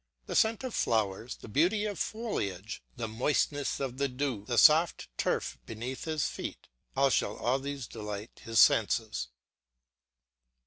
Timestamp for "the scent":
0.25-0.63